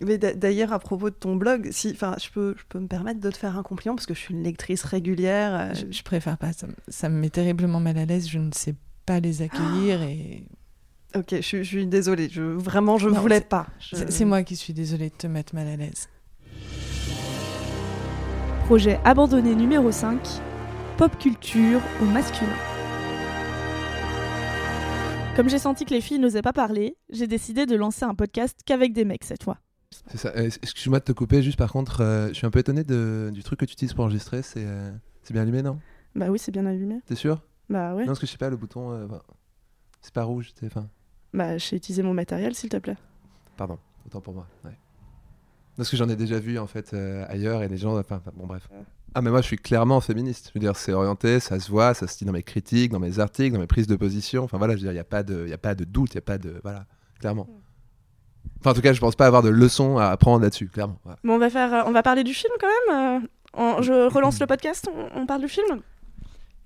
Mais 0.00 0.18
d'ailleurs, 0.18 0.72
à 0.72 0.78
propos 0.78 1.10
de 1.10 1.14
ton 1.14 1.36
blog, 1.36 1.68
si, 1.70 1.90
je 1.90 2.30
peux, 2.30 2.54
je 2.56 2.64
peux 2.68 2.80
me 2.80 2.86
permettre 2.86 3.20
de 3.20 3.30
te 3.30 3.36
faire 3.36 3.56
un 3.56 3.62
compliment 3.62 3.94
parce 3.94 4.06
que 4.06 4.14
je 4.14 4.18
suis 4.18 4.34
une 4.34 4.42
lectrice 4.42 4.82
régulière. 4.84 5.54
Euh, 5.54 5.74
je, 5.90 6.02
préfère 6.02 6.38
pas, 6.38 6.50
ça, 6.88 7.08
me 7.08 7.20
met 7.20 7.30
terriblement 7.30 7.78
mal 7.78 7.98
à 7.98 8.04
l'aise, 8.04 8.28
je 8.28 8.38
ne 8.38 8.50
sais 8.52 8.74
pas 9.06 9.20
les 9.20 9.42
accueillir 9.42 10.02
et. 10.02 10.44
Ok, 11.14 11.34
je, 11.42 11.62
suis 11.62 11.86
désolée, 11.86 12.30
je, 12.30 12.40
vraiment, 12.40 12.96
je 12.96 13.10
ne 13.10 13.18
voulais 13.18 13.42
pas. 13.42 13.66
C'est 14.08 14.24
moi 14.24 14.42
qui 14.42 14.56
suis 14.56 14.72
désolée 14.72 15.10
de 15.10 15.14
te 15.14 15.26
mettre 15.26 15.54
mal 15.54 15.68
à 15.68 15.76
l'aise. 15.76 16.08
Projet 18.64 19.00
abandonné 19.04 19.56
numéro 19.56 19.90
5, 19.90 20.20
pop 20.96 21.18
culture 21.18 21.80
au 22.00 22.04
masculin. 22.04 22.48
Comme 25.34 25.48
j'ai 25.48 25.58
senti 25.58 25.84
que 25.84 25.92
les 25.92 26.00
filles 26.00 26.20
n'osaient 26.20 26.42
pas 26.42 26.52
parler, 26.52 26.96
j'ai 27.10 27.26
décidé 27.26 27.66
de 27.66 27.74
lancer 27.74 28.04
un 28.04 28.14
podcast 28.14 28.60
qu'avec 28.64 28.92
des 28.92 29.04
mecs 29.04 29.24
cette 29.24 29.42
fois. 29.42 29.58
C'est 30.06 30.16
ça. 30.16 30.32
Euh, 30.36 30.48
excuse-moi 30.62 31.00
de 31.00 31.04
te 31.04 31.12
couper, 31.12 31.42
juste 31.42 31.58
par 31.58 31.72
contre, 31.72 32.02
euh, 32.02 32.28
je 32.28 32.34
suis 32.34 32.46
un 32.46 32.50
peu 32.50 32.60
étonné 32.60 32.84
du 32.84 33.42
truc 33.42 33.58
que 33.58 33.64
tu 33.64 33.72
utilises 33.72 33.94
pour 33.94 34.04
enregistrer. 34.04 34.42
C'est 34.42 34.64
euh, 34.64 34.92
bien 35.30 35.42
allumé, 35.42 35.62
non? 35.62 35.80
Bah 36.14 36.28
oui, 36.30 36.38
c'est 36.38 36.52
bien 36.52 36.64
allumé. 36.64 37.00
T'es 37.06 37.16
sûr? 37.16 37.42
Bah 37.68 37.94
ouais. 37.94 38.02
Non, 38.02 38.08
parce 38.08 38.20
que 38.20 38.26
je 38.26 38.32
sais 38.32 38.38
pas, 38.38 38.48
le 38.48 38.56
bouton. 38.56 39.08
c'est 40.02 40.14
pas 40.14 40.22
rouge, 40.22 40.52
enfin. 40.64 40.86
Bah, 41.34 41.58
j'ai 41.58 41.76
utilisé 41.76 42.02
mon 42.02 42.14
matériel, 42.14 42.54
s'il 42.54 42.70
te 42.70 42.76
plaît. 42.76 42.96
Pardon, 43.56 43.78
autant 44.06 44.20
pour 44.20 44.34
moi. 44.34 44.46
Ouais. 44.64 44.78
Parce 45.76 45.90
que 45.90 45.96
j'en 45.96 46.08
ai 46.08 46.16
déjà 46.16 46.38
vu 46.38 46.58
en 46.58 46.66
fait 46.66 46.92
euh, 46.92 47.24
ailleurs 47.28 47.62
et 47.62 47.68
les 47.68 47.78
gens. 47.78 47.98
Enfin, 47.98 48.20
bon, 48.34 48.46
bref. 48.46 48.68
Ah, 49.14 49.20
mais 49.20 49.30
moi 49.30 49.40
je 49.40 49.46
suis 49.46 49.56
clairement 49.56 50.00
féministe. 50.00 50.48
Je 50.48 50.58
veux 50.58 50.60
dire, 50.60 50.76
c'est 50.76 50.92
orienté, 50.92 51.40
ça 51.40 51.58
se 51.60 51.70
voit, 51.70 51.94
ça 51.94 52.06
se 52.06 52.18
dit 52.18 52.24
dans 52.24 52.32
mes 52.32 52.42
critiques, 52.42 52.92
dans 52.92 52.98
mes 52.98 53.18
articles, 53.18 53.54
dans 53.54 53.60
mes 53.60 53.66
prises 53.66 53.86
de 53.86 53.96
position. 53.96 54.44
Enfin 54.44 54.58
voilà, 54.58 54.74
je 54.74 54.78
veux 54.78 54.84
dire, 54.84 54.92
il 54.92 54.94
n'y 54.94 55.00
a, 55.00 55.04
pas 55.04 55.22
de, 55.22 55.46
y 55.46 55.52
a 55.52 55.58
pas 55.58 55.74
de 55.74 55.84
doute, 55.84 56.14
il 56.14 56.16
n'y 56.16 56.20
a 56.20 56.22
pas 56.22 56.38
de. 56.38 56.60
Voilà, 56.62 56.86
clairement. 57.20 57.46
Enfin, 58.60 58.70
en 58.70 58.74
tout 58.74 58.80
cas, 58.80 58.92
je 58.92 59.00
pense 59.00 59.16
pas 59.16 59.26
avoir 59.26 59.42
de 59.42 59.48
leçons 59.48 59.98
à 59.98 60.06
apprendre 60.06 60.42
là-dessus, 60.42 60.68
clairement. 60.68 60.98
Bon, 61.24 61.34
on 61.34 61.38
va, 61.38 61.50
faire, 61.50 61.74
euh, 61.74 61.82
on 61.86 61.92
va 61.92 62.02
parler 62.02 62.24
du 62.24 62.32
film 62.32 62.52
quand 62.60 62.68
même. 62.94 63.28
Euh, 63.58 63.82
je 63.82 64.12
relance 64.12 64.40
le 64.40 64.46
podcast, 64.46 64.88
on, 65.14 65.26
parle 65.26 65.40
du 65.40 65.48
film? 65.48 65.82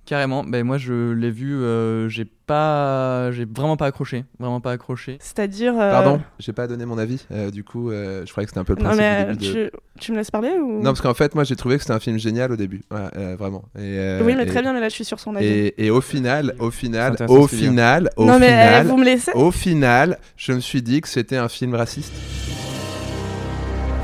Carrément, 0.06 0.44
ben 0.44 0.64
moi 0.64 0.78
je 0.78 1.10
l'ai 1.10 1.32
vu, 1.32 1.52
euh, 1.52 2.08
j'ai 2.08 2.24
pas, 2.24 3.32
j'ai 3.32 3.44
vraiment 3.44 3.76
pas 3.76 3.86
accroché, 3.86 4.24
vraiment 4.38 4.60
pas 4.60 4.70
accroché. 4.70 5.18
C'est-à-dire. 5.20 5.74
euh, 5.76 5.90
Pardon, 5.90 6.20
j'ai 6.38 6.52
pas 6.52 6.68
donné 6.68 6.86
mon 6.86 6.96
avis. 6.96 7.26
euh, 7.32 7.50
du 7.50 7.64
coup, 7.64 7.90
euh, 7.90 8.22
je 8.24 8.30
croyais 8.30 8.46
que 8.46 8.50
c'était 8.50 8.60
un 8.60 8.64
peu 8.64 8.74
le 8.74 8.78
Non, 8.84 8.90
principe 8.90 9.02
mais 9.02 9.24
du 9.34 9.36
début 9.48 9.54
de- 9.64 9.70
tu, 9.98 10.12
me 10.12 10.18
laisses 10.18 10.30
parler 10.30 10.50
ou... 10.50 10.76
Non, 10.78 10.84
parce 10.90 11.00
qu'en 11.00 11.12
fait, 11.14 11.34
moi, 11.34 11.42
j'ai 11.42 11.56
trouvé 11.56 11.74
que 11.76 11.82
c'était 11.82 11.92
un 11.94 11.98
film 11.98 12.18
génial 12.20 12.52
au 12.52 12.56
début. 12.56 12.82
Ouais, 12.92 13.00
euh, 13.16 13.34
vraiment. 13.36 13.64
Et, 13.76 13.80
euh, 13.98 14.22
Oui, 14.24 14.34
mais 14.36 14.44
et- 14.44 14.46
très 14.46 14.62
bien, 14.62 14.72
mais 14.72 14.78
là, 14.80 14.88
je 14.88 14.94
suis 14.94 15.04
sur 15.04 15.18
son 15.18 15.34
avis. 15.34 15.44
Et, 15.44 15.86
et 15.86 15.90
au 15.90 16.00
final, 16.00 16.54
au 16.60 16.70
final, 16.70 17.16
au 17.28 17.44
hein. 17.44 17.48
final, 17.48 18.10
au 18.16 18.26
non, 18.26 18.38
mais 18.38 18.46
euh, 18.46 18.50
final, 18.50 18.86
vous 18.86 18.96
me 18.98 19.04
laissez? 19.04 19.32
au 19.34 19.50
final, 19.50 20.18
je 20.36 20.52
me 20.52 20.60
suis 20.60 20.82
dit 20.82 21.00
que 21.00 21.08
c'était 21.08 21.36
un 21.36 21.48
film 21.48 21.74
raciste. 21.74 22.12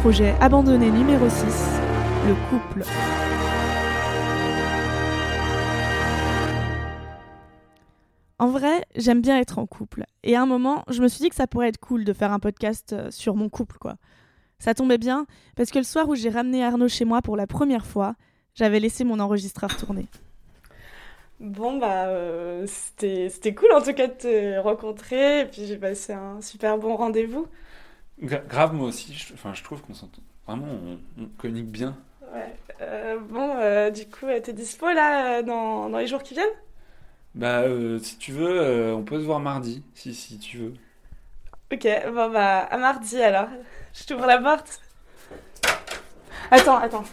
Projet 0.01 0.35
abandonné 0.41 0.91
numéro 0.91 1.29
6, 1.29 1.45
le 2.27 2.35
couple. 2.51 2.83
En 8.43 8.49
vrai, 8.49 8.85
j'aime 8.97 9.21
bien 9.21 9.39
être 9.39 9.61
en 9.61 9.67
couple. 9.67 10.03
Et 10.25 10.35
à 10.35 10.43
un 10.43 10.47
moment, 10.47 10.83
je 10.89 11.01
me 11.01 11.07
suis 11.07 11.21
dit 11.21 11.29
que 11.29 11.37
ça 11.37 11.47
pourrait 11.47 11.69
être 11.69 11.79
cool 11.79 12.05
de 12.05 12.13
faire 12.13 12.33
un 12.33 12.41
podcast 12.41 12.93
euh, 12.93 13.09
sur 13.13 13.37
mon 13.37 13.49
couple, 13.49 13.79
quoi. 13.79 13.95
Ça 14.59 14.75
tombait 14.75 14.99
bien, 14.99 15.27
parce 15.55 15.71
que 15.71 15.79
le 15.79 15.85
soir 15.85 16.09
où 16.09 16.17
j'ai 16.17 16.29
ramené 16.29 16.65
Arnaud 16.65 16.89
chez 16.89 17.05
moi 17.05 17.23
pour 17.23 17.37
la 17.37 17.47
première 17.47 17.87
fois, 17.87 18.17
j'avais 18.57 18.81
laissé 18.81 19.05
mon 19.05 19.21
enregistreur 19.21 19.77
tourner. 19.77 20.09
Bon, 21.39 21.79
bah, 21.79 22.07
euh, 22.07 22.67
c'était 22.67 23.29
c'était 23.29 23.55
cool 23.55 23.71
en 23.73 23.81
tout 23.81 23.93
cas 23.93 24.09
de 24.09 24.13
te 24.13 24.59
rencontrer, 24.59 25.43
et 25.43 25.45
puis 25.45 25.65
j'ai 25.65 25.77
passé 25.77 26.13
un 26.13 26.41
super 26.41 26.79
bon 26.79 26.97
rendez-vous. 26.97 27.47
Gra- 28.21 28.45
grave, 28.49 28.75
moi 28.75 28.89
aussi, 28.89 29.15
je, 29.15 29.35
enfin, 29.35 29.55
je 29.55 29.63
trouve 29.63 29.83
qu'on 29.83 29.95
s'entend. 29.95 30.21
Vraiment, 30.49 30.67
on, 30.67 31.23
on 31.23 31.27
communique 31.39 31.71
bien. 31.71 31.97
Ouais. 32.35 32.53
Euh, 32.81 33.21
bon, 33.21 33.55
euh, 33.55 33.91
du 33.91 34.07
coup, 34.07 34.27
t'es 34.43 34.53
dispo 34.53 34.87
là 34.87 35.43
dans, 35.45 35.89
dans 35.89 35.99
les 35.99 36.09
jours 36.09 36.25
qui 36.25 36.35
viennent? 36.35 36.49
Bah, 37.35 37.63
euh, 37.63 37.99
si 37.99 38.19
tu 38.19 38.33
veux, 38.33 38.61
euh, 38.61 38.95
on 38.95 39.03
peut 39.03 39.19
se 39.19 39.25
voir 39.25 39.41
mardi, 39.41 39.83
si, 39.95 40.15
si 40.15 40.39
tu 40.39 40.59
veux. 40.59 40.75
Ok, 41.73 41.89
bon 42.07 42.31
bah, 42.31 42.59
à 42.59 42.77
mardi 42.77 43.21
alors. 43.23 43.49
Je 43.95 44.05
t'ouvre 44.05 44.27
la 44.27 44.39
porte. 44.39 44.81
Attends, 46.51 46.77
attends. 46.77 47.05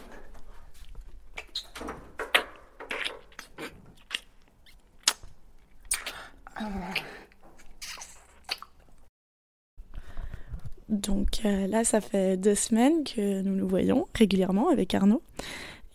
Donc 10.90 11.46
euh, 11.46 11.68
là, 11.68 11.84
ça 11.84 12.02
fait 12.02 12.36
deux 12.36 12.56
semaines 12.56 13.04
que 13.04 13.42
nous 13.42 13.56
nous 13.56 13.68
voyons 13.68 14.08
régulièrement 14.16 14.70
avec 14.70 14.94
Arnaud. 14.94 15.22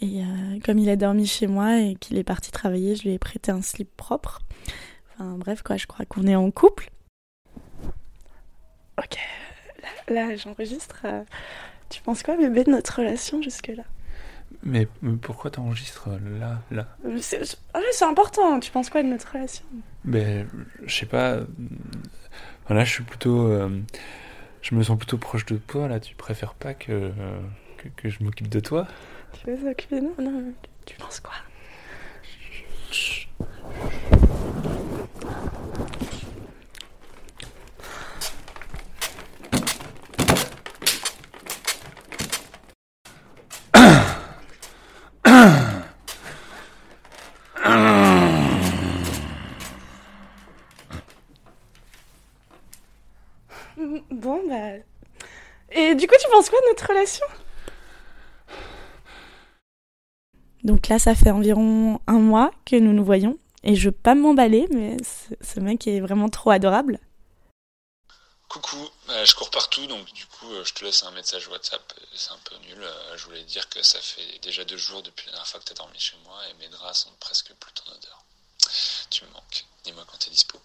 Et 0.01 0.23
euh, 0.23 0.59
comme 0.65 0.79
il 0.79 0.89
a 0.91 0.97
dormi 0.97 1.27
chez 1.27 1.47
moi 1.47 1.79
et 1.81 1.95
qu'il 1.95 2.19
est 2.19 2.25
parti 2.25 2.51
travailler, 2.51 2.97
je 2.97 3.03
lui 3.05 3.11
ai 3.13 3.19
prêté 3.19 3.53
un 3.53 3.63
slip 3.63 3.89
propre. 3.97 4.41
Enfin 5.15 5.37
bref, 5.39 5.63
quoi, 5.63 5.77
je 5.77 5.87
crois 5.87 6.05
qu'on 6.05 6.27
est 6.27 6.35
en 6.37 6.51
couple. 6.51 6.91
Ok, 8.99 9.17
là, 10.09 10.15
là, 10.29 10.37
j'enregistre. 10.37 11.03
euh, 11.05 11.23
Tu 11.91 12.01
penses 12.03 12.23
quoi, 12.23 12.37
bébé, 12.37 12.65
de 12.65 12.71
notre 12.71 12.99
relation 12.99 13.41
jusque-là? 13.43 13.85
Mais, 14.63 14.89
mais 15.03 15.17
pourquoi 15.17 15.51
t'enregistres 15.51 16.09
là, 16.39 16.61
là? 16.71 16.97
Euh, 17.05 17.19
C'est 17.21 17.45
c'est- 17.45 17.59
ah 17.75 17.79
ouais, 17.79 17.85
c'est 17.93 18.05
important, 18.05 18.59
tu 18.61 18.71
penses 18.71 18.89
quoi 18.91 19.03
de 19.03 19.09
notre 19.09 19.33
relation? 19.33 19.65
Ben, 20.05 20.49
je 20.87 20.95
sais 20.95 21.07
pas. 21.07 21.33
euh, 21.35 21.47
Là, 22.71 22.85
je 22.85 22.91
suis 22.91 23.05
plutôt. 23.05 23.47
euh, 23.49 23.83
je 24.63 24.75
me 24.75 24.83
sens 24.83 24.97
plutôt 24.97 25.19
proche 25.19 25.45
de 25.47 25.57
toi, 25.59 25.87
là. 25.89 26.01
Tu 26.01 26.15
préfères 26.15 26.55
pas 26.55 26.73
que, 26.73 27.13
que, 27.85 28.03
que 28.03 28.09
je 28.09 28.23
m'occupe 28.23 28.49
de 28.49 28.61
toi. 28.61 28.87
Tu 29.33 29.51
veux 29.51 29.69
s'occuper 29.69 30.01
de 30.01 30.07
nous 30.07 30.15
Non, 30.19 30.53
tu 30.87 30.97
penses 30.97 31.21
quoi? 31.21 31.33
Bon, 54.11 54.41
bah. 54.49 54.79
Et 55.71 55.95
du 55.95 56.07
coup, 56.07 56.15
tu 56.21 56.29
penses 56.31 56.49
quoi 56.49 56.59
de 56.61 56.69
notre 56.69 56.87
relation? 56.89 57.27
Donc 60.65 60.89
là, 60.89 60.99
ça 60.99 61.15
fait 61.15 61.31
environ 61.31 62.01
un 62.07 62.19
mois 62.19 62.51
que 62.65 62.77
nous 62.77 62.95
nous 62.95 63.05
voyons. 63.05 63.39
Et 63.63 63.77
je 63.77 63.89
veux 63.89 63.95
pas 63.95 64.15
m'emballer, 64.15 64.67
mais 64.71 64.97
ce, 65.41 65.61
mec 65.61 65.87
est 65.87 66.01
vraiment 66.01 66.29
trop 66.29 66.51
adorable. 66.51 66.99
Coucou, 68.49 68.77
euh, 69.11 69.25
je 69.25 69.35
cours 69.35 69.51
partout, 69.51 69.87
donc 69.87 70.05
du 70.13 70.27
coup, 70.27 70.51
euh, 70.53 70.65
je 70.65 70.75
te 70.75 70.85
laisse 70.85 71.03
un 71.03 71.11
message 71.13 71.49
WhatsApp. 71.49 71.83
C'est 72.15 72.31
un 72.31 72.39
peu 72.45 72.57
nul. 72.69 72.83
euh, 72.83 73.17
je 73.17 73.25
voulais 73.25 73.43
dire 73.45 73.69
que 73.69 73.83
ça 73.83 73.99
fait 74.01 74.39
déjà 74.43 74.65
deux 74.65 74.77
jours 74.77 75.03
depuis 75.03 75.27
la 75.27 75.33
dernière 75.33 75.49
fois 75.49 75.61
que 75.61 75.65
t'as 75.65 75.75
dormi 75.75 75.99
chez 75.99 76.17
moi 76.25 76.39
et 76.51 76.55
mes 76.63 76.69
draps 76.69 76.99
sont 76.99 77.11
presque 77.21 77.53
plus 77.55 77.73
ton 77.73 77.91
odeur. 77.91 78.25
Tu 79.11 79.25
me 79.25 79.31
manques. 79.31 79.65
Dis-moi 79.83 80.05
quand 80.11 80.19
t'es 80.19 80.31
dispo. 80.31 80.59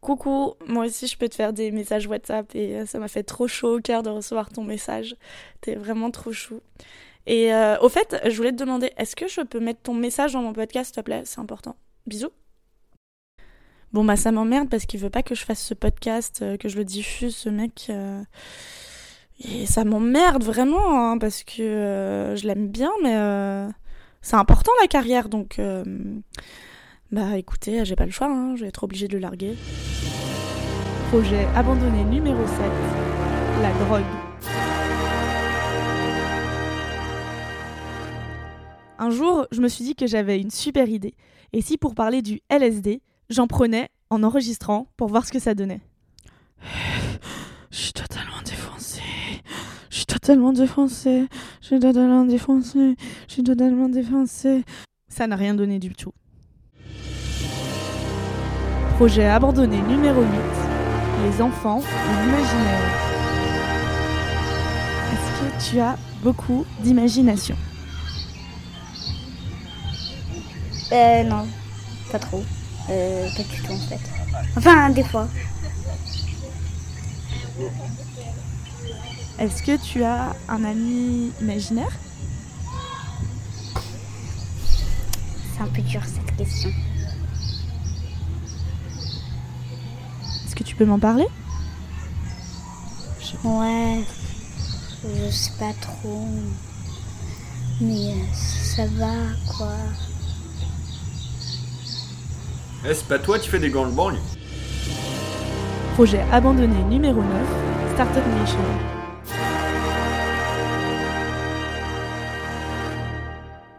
Coucou, 0.00 0.54
moi 0.66 0.86
aussi 0.86 1.06
je 1.06 1.18
peux 1.18 1.28
te 1.28 1.34
faire 1.34 1.52
des 1.52 1.70
messages 1.70 2.06
WhatsApp 2.06 2.54
et 2.54 2.86
ça 2.86 2.98
m'a 2.98 3.08
fait 3.08 3.22
trop 3.22 3.46
chaud 3.46 3.76
au 3.76 3.80
cœur 3.80 4.02
de 4.02 4.10
recevoir 4.10 4.48
ton 4.48 4.64
message. 4.64 5.14
T'es 5.60 5.74
vraiment 5.74 6.10
trop 6.10 6.32
chou. 6.32 6.62
Et 7.26 7.52
euh, 7.54 7.78
au 7.80 7.88
fait, 7.88 8.20
je 8.28 8.36
voulais 8.36 8.50
te 8.52 8.56
demander, 8.56 8.92
est-ce 8.96 9.14
que 9.14 9.28
je 9.28 9.40
peux 9.42 9.60
mettre 9.60 9.80
ton 9.82 9.94
message 9.94 10.32
dans 10.32 10.42
mon 10.42 10.52
podcast, 10.52 10.86
s'il 10.94 10.96
te 10.96 11.04
plaît? 11.04 11.22
C'est 11.24 11.40
important. 11.40 11.76
Bisous. 12.06 12.30
Bon 13.92 14.04
bah 14.04 14.14
ça 14.16 14.30
m'emmerde 14.30 14.68
parce 14.68 14.86
qu'il 14.86 15.00
veut 15.00 15.10
pas 15.10 15.22
que 15.24 15.34
je 15.34 15.44
fasse 15.44 15.60
ce 15.60 15.74
podcast, 15.74 16.40
euh, 16.42 16.56
que 16.56 16.68
je 16.68 16.76
le 16.76 16.84
diffuse, 16.84 17.34
ce 17.34 17.48
mec. 17.48 17.86
euh, 17.90 18.22
Et 19.44 19.66
ça 19.66 19.84
m'emmerde 19.84 20.44
vraiment 20.44 21.10
hein, 21.10 21.18
parce 21.18 21.42
que 21.42 22.34
je 22.36 22.46
l'aime 22.46 22.68
bien, 22.68 22.92
mais 23.02 23.16
c'est 24.22 24.36
important 24.36 24.70
la 24.80 24.86
carrière, 24.86 25.28
donc. 25.28 25.60
Bah 27.10 27.36
écoutez, 27.36 27.84
j'ai 27.84 27.96
pas 27.96 28.04
le 28.04 28.12
choix, 28.12 28.28
hein, 28.28 28.54
je 28.54 28.60
vais 28.62 28.68
être 28.68 28.84
obligée 28.84 29.08
de 29.08 29.14
le 29.14 29.18
larguer. 29.18 29.56
Projet 31.08 31.44
abandonné 31.56 32.04
numéro 32.04 32.46
7, 32.46 32.56
la 33.62 33.72
drogue. 33.84 34.29
Un 39.02 39.08
jour, 39.08 39.46
je 39.50 39.62
me 39.62 39.68
suis 39.68 39.82
dit 39.82 39.94
que 39.94 40.06
j'avais 40.06 40.38
une 40.38 40.50
super 40.50 40.86
idée. 40.86 41.14
Et 41.54 41.62
si 41.62 41.78
pour 41.78 41.94
parler 41.94 42.20
du 42.20 42.42
LSD, 42.50 43.00
j'en 43.30 43.46
prenais 43.46 43.88
en 44.10 44.22
enregistrant 44.22 44.88
pour 44.98 45.08
voir 45.08 45.24
ce 45.24 45.32
que 45.32 45.38
ça 45.38 45.54
donnait. 45.54 45.80
Je 47.70 47.78
suis 47.78 47.92
totalement 47.94 48.42
défoncée. 48.44 49.00
Je 49.88 49.96
suis 49.96 50.04
totalement 50.04 50.52
défoncée. 50.52 51.28
Je 51.62 51.66
suis 51.66 51.78
totalement 51.78 52.24
défoncée. 52.24 52.96
Je 53.26 53.32
suis 53.32 53.42
totalement 53.42 53.88
défoncée. 53.88 54.64
Ça 55.08 55.26
n'a 55.26 55.36
rien 55.36 55.54
donné 55.54 55.78
du 55.78 55.94
tout. 55.94 56.12
Projet 58.96 59.24
abandonné 59.24 59.80
numéro 59.80 60.20
8, 60.20 60.28
les 61.24 61.40
enfants 61.40 61.80
et 61.80 62.24
l'imaginaire. 62.26 62.90
Est-ce 65.12 65.40
que 65.40 65.70
tu 65.70 65.80
as 65.80 65.96
beaucoup 66.22 66.66
d'imagination? 66.80 67.56
Euh, 70.92 71.22
non, 71.24 71.46
pas 72.10 72.18
trop. 72.18 72.44
Euh, 72.88 73.28
pas 73.36 73.42
du 73.42 73.62
tout 73.62 73.72
en 73.72 73.78
fait. 73.78 74.00
Enfin, 74.56 74.90
des 74.90 75.04
fois. 75.04 75.28
Est-ce 79.38 79.62
que 79.62 79.76
tu 79.76 80.02
as 80.02 80.34
un 80.48 80.64
ami 80.64 81.32
imaginaire? 81.40 81.92
C'est 85.54 85.62
un 85.62 85.66
peu 85.68 85.82
dur 85.82 86.02
cette 86.04 86.36
question. 86.36 86.70
Est-ce 90.44 90.54
que 90.54 90.64
tu 90.64 90.74
peux 90.74 90.84
m'en 90.84 90.98
parler? 90.98 91.26
Ouais, 93.44 94.04
je 95.04 95.30
sais 95.30 95.52
pas 95.58 95.72
trop. 95.80 96.26
Mais 97.80 98.12
euh, 98.12 98.34
ça 98.34 98.84
va 98.86 99.14
quoi. 99.56 99.72
Eh, 102.82 102.94
c'est 102.94 103.08
pas 103.08 103.18
toi 103.18 103.38
qui 103.38 103.46
fais 103.50 103.58
des 103.58 103.68
gangbangs 103.68 104.16
Projet 105.92 106.24
abandonné 106.32 106.82
numéro 106.84 107.22
9, 107.22 107.92
Startup 107.92 108.26
Nation. 108.38 108.58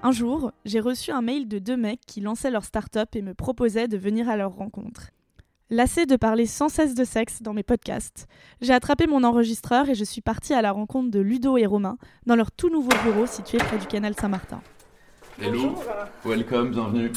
Un 0.03 0.12
jour, 0.12 0.51
j'ai 0.65 0.79
reçu 0.79 1.10
un 1.10 1.24
mail 1.24 1.48
de 1.48 1.58
deux 1.58 1.77
mecs 1.77 2.01
qui 2.05 2.22
lançaient 2.22 2.51
leur 2.51 2.63
start-up 2.63 3.15
et 3.15 3.24
me 3.24 3.34
proposaient 3.34 3.88
de 3.88 3.98
venir 3.98 4.29
à 4.29 4.38
leur 4.38 4.51
rencontre. 4.51 5.10
Lassée 5.72 6.05
de 6.05 6.15
parler 6.15 6.46
sans 6.46 6.70
cesse 6.70 6.93
de 6.93 7.03
sexe 7.03 7.41
dans 7.41 7.53
mes 7.53 7.63
podcasts, 7.63 8.27
j'ai 8.62 8.74
attrapé 8.74 9.08
mon 9.08 9.24
enregistreur 9.24 9.89
et 9.89 9.96
je 9.96 10.03
suis 10.03 10.22
partie 10.22 10.53
à 10.53 10.62
la 10.62 10.72
rencontre 10.72 11.10
de 11.10 11.20
Ludo 11.20 11.58
et 11.58 11.65
Romain 11.65 11.98
dans 12.27 12.36
leur 12.36 12.51
tout 12.51 12.70
nouveau 12.70 12.91
bureau 13.03 13.25
situé 13.25 13.58
près 13.58 13.79
du 13.79 13.88
canal 13.88 14.13
Saint-Martin. 14.13 14.62
Hello, 15.39 15.74
welcome, 16.24 16.70
bienvenue. 16.70 17.12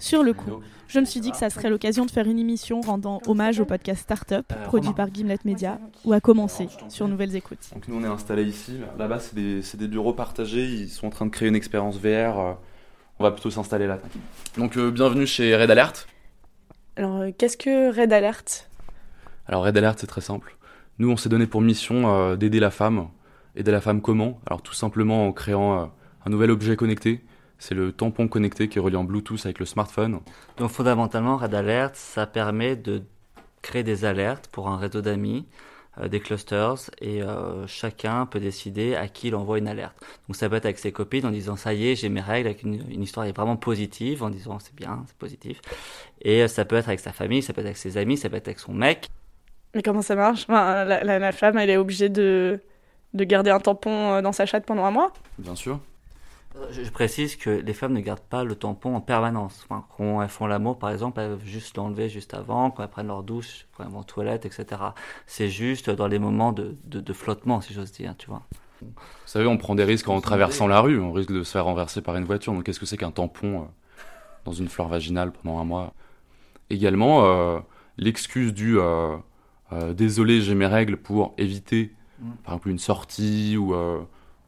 Sur 0.00 0.24
le 0.24 0.32
coup, 0.32 0.60
je 0.88 0.98
me 0.98 1.04
suis 1.04 1.20
dit 1.20 1.30
que 1.30 1.36
ça 1.36 1.48
serait 1.50 1.70
l'occasion 1.70 2.04
de 2.04 2.10
faire 2.10 2.26
une 2.26 2.40
émission 2.40 2.80
rendant 2.80 3.20
hommage 3.28 3.60
au 3.60 3.64
podcast 3.64 4.02
Startup, 4.02 4.44
produit 4.64 4.92
par 4.92 5.12
Gimlet 5.12 5.38
Media, 5.44 5.78
ou 6.04 6.12
à 6.12 6.20
commencer 6.20 6.66
sur 6.88 7.06
Nouvelles 7.06 7.36
Écoutes. 7.36 7.70
Donc 7.74 7.86
nous 7.86 7.96
on 7.96 8.02
est 8.02 8.12
installés 8.12 8.44
ici, 8.44 8.80
là-bas 8.98 9.20
c'est 9.20 9.76
des, 9.76 9.88
bureaux 9.88 10.14
partagés, 10.14 10.64
ils 10.64 10.88
sont 10.88 11.06
en 11.06 11.10
train 11.10 11.26
de 11.26 11.30
créer 11.30 11.48
une 11.48 11.54
expérience 11.54 11.96
VR, 11.98 12.40
euh, 12.40 12.52
on 13.20 13.22
va 13.22 13.30
plutôt 13.30 13.50
s'installer 13.50 13.86
là. 13.86 14.00
Donc 14.56 14.76
euh, 14.76 14.90
bienvenue 14.90 15.26
chez 15.26 15.54
Red 15.54 15.70
Alert. 15.70 16.08
Alors, 16.96 17.16
euh, 17.16 17.30
qu'est-ce 17.36 17.56
que 17.56 17.94
Red 17.94 18.12
Alert? 18.12 18.68
Alors 19.46 19.64
Red 19.64 19.76
Alert 19.76 19.98
c'est 19.98 20.06
très 20.06 20.20
simple. 20.20 20.56
Nous 20.98 21.10
on 21.10 21.16
s'est 21.16 21.28
donné 21.28 21.46
pour 21.46 21.60
mission 21.60 22.14
euh, 22.14 22.36
d'aider 22.36 22.60
la 22.60 22.70
femme. 22.70 23.08
Aider 23.56 23.72
la 23.72 23.80
femme 23.80 24.00
comment? 24.00 24.40
Alors 24.46 24.62
tout 24.62 24.74
simplement 24.74 25.26
en 25.26 25.32
créant 25.32 25.78
euh, 25.80 25.86
un 26.26 26.30
nouvel 26.30 26.50
objet 26.50 26.76
connecté. 26.76 27.22
C'est 27.60 27.74
le 27.76 27.92
tampon 27.92 28.26
connecté 28.26 28.68
qui 28.68 28.78
est 28.78 28.80
relié 28.80 28.96
en 28.96 29.04
Bluetooth 29.04 29.44
avec 29.44 29.60
le 29.60 29.66
smartphone. 29.66 30.18
Donc 30.56 30.70
fondamentalement, 30.70 31.36
Red 31.36 31.54
Alert, 31.54 31.94
ça 31.94 32.26
permet 32.26 32.74
de 32.74 33.02
créer 33.62 33.82
des 33.84 34.04
alertes 34.04 34.48
pour 34.48 34.68
un 34.68 34.78
réseau 34.78 35.02
d'amis, 35.02 35.46
euh, 35.98 36.08
des 36.08 36.20
clusters, 36.20 36.90
et 37.02 37.22
euh, 37.22 37.66
chacun 37.66 38.24
peut 38.24 38.40
décider 38.40 38.96
à 38.96 39.08
qui 39.08 39.28
il 39.28 39.34
envoie 39.34 39.58
une 39.58 39.68
alerte. 39.68 39.94
Donc 40.26 40.36
ça 40.36 40.48
peut 40.48 40.56
être 40.56 40.64
avec 40.64 40.78
ses 40.78 40.90
copines 40.90 41.26
en 41.26 41.30
disant 41.30 41.56
ça 41.56 41.74
y 41.74 41.88
est, 41.88 41.96
j'ai 41.96 42.08
mes 42.08 42.22
règles, 42.22 42.48
avec 42.48 42.62
une, 42.62 42.82
une 42.90 43.02
histoire 43.02 43.26
qui 43.26 43.30
est 43.30 43.36
vraiment 43.36 43.56
positive, 43.56 44.22
en 44.22 44.30
disant 44.30 44.58
c'est 44.58 44.74
bien, 44.74 45.04
c'est 45.06 45.16
positif. 45.18 45.60
Et 46.22 46.42
euh, 46.42 46.48
ça 46.48 46.64
peut 46.64 46.76
être 46.76 46.88
avec 46.88 47.00
sa 47.00 47.12
famille, 47.12 47.42
ça 47.42 47.52
peut 47.52 47.60
être 47.60 47.66
avec 47.66 47.76
ses 47.76 47.98
amis, 47.98 48.16
ça 48.16 48.30
peut 48.30 48.36
être 48.36 48.48
avec 48.48 48.58
son 48.58 48.72
mec. 48.72 49.06
Mais 49.74 49.82
comment 49.82 50.02
ça 50.02 50.16
marche? 50.16 50.44
Enfin, 50.48 50.84
la, 50.86 51.04
la- 51.04 51.18
la 51.18 51.32
femme, 51.32 51.58
elle 51.58 51.68
est 51.70 51.76
obligée 51.76 52.08
de, 52.08 52.58
de 53.12 53.24
garder 53.24 53.50
un 53.50 53.60
tampon 53.60 54.22
dans 54.22 54.32
sa 54.32 54.46
chatte 54.46 54.64
pendant 54.64 54.84
un 54.86 54.90
mois? 54.90 55.12
Bien 55.38 55.54
sûr. 55.54 55.78
Euh, 56.56 56.66
Je, 56.72 56.82
je 56.82 56.90
précise 56.90 57.36
que 57.36 57.50
les 57.50 57.72
femmes 57.74 57.92
ne 57.92 58.00
gardent 58.00 58.20
pas 58.20 58.44
le 58.44 58.54
tampon 58.56 58.94
en 58.96 59.00
permanence. 59.00 59.64
Enfin, 59.64 59.84
quand 59.96 60.20
elles 60.22 60.28
font 60.28 60.46
l'amour, 60.46 60.78
par 60.78 60.90
exemple, 60.90 61.20
elles 61.20 61.30
peuvent 61.30 61.46
juste 61.46 61.76
l'enlever 61.76 62.08
juste 62.08 62.34
avant, 62.34 62.70
quand 62.70 62.82
elles 62.82 62.88
prennent 62.90 63.06
leur 63.08 63.22
douche, 63.22 63.66
quand 63.76 63.84
elles 63.84 63.90
vont 63.90 64.00
aux 64.00 64.04
toilettes, 64.04 64.46
etc. 64.46 64.94
C'est 65.26 65.48
juste 65.48 65.90
dans 65.90 66.08
les 66.08 66.18
moments 66.18 66.52
de, 66.52 66.76
de, 66.84 67.00
de 67.00 67.12
flottement, 67.12 67.60
si 67.60 67.72
j'ose 67.72 67.92
dire, 67.92 68.16
tu 68.16 68.28
vois. 68.28 68.42
Vous 68.82 68.88
savez, 69.26 69.46
on 69.46 69.58
prend 69.58 69.74
des 69.74 69.84
risques 69.84 70.08
en 70.08 70.20
traversant 70.20 70.66
la 70.66 70.80
rue, 70.80 70.98
on 71.00 71.12
risque 71.12 71.32
de 71.32 71.42
se 71.42 71.52
faire 71.52 71.66
renverser 71.66 72.00
par 72.00 72.16
une 72.16 72.24
voiture. 72.24 72.52
Donc 72.52 72.64
qu'est-ce 72.64 72.80
que 72.80 72.86
c'est 72.86 72.96
qu'un 72.96 73.10
tampon 73.10 73.60
euh, 73.62 73.64
dans 74.44 74.52
une 74.52 74.68
fleur 74.68 74.88
vaginale 74.88 75.32
pendant 75.32 75.58
un 75.60 75.64
mois? 75.64 75.92
Également, 76.70 77.24
euh, 77.26 77.60
l'excuse 77.98 78.54
du 78.54 78.78
euh, 78.78 79.16
euh, 79.72 79.92
désolé, 79.94 80.40
j'ai 80.40 80.54
mes 80.54 80.66
règles 80.66 80.96
pour 80.96 81.34
éviter, 81.38 81.92
Mm. 82.20 82.32
par 82.44 82.54
exemple, 82.54 82.68
une 82.70 82.78
sortie 82.78 83.56
ou, 83.56 83.74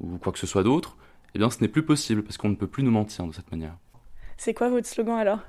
ou 0.00 0.18
quoi 0.18 0.30
que 0.32 0.38
ce 0.38 0.46
soit 0.46 0.62
d'autre, 0.62 0.96
eh 1.34 1.38
bien 1.38 1.50
ce 1.50 1.60
n'est 1.60 1.68
plus 1.68 1.84
possible 1.84 2.22
parce 2.22 2.36
qu'on 2.36 2.48
ne 2.50 2.54
peut 2.56 2.66
plus 2.66 2.82
nous 2.82 2.90
mentir 2.90 3.26
de 3.26 3.32
cette 3.32 3.50
manière, 3.50 3.76
C'est 4.36 4.54
quoi 4.54 4.68
votre 4.68 4.86
slogan 4.86 5.16
alors? 5.18 5.40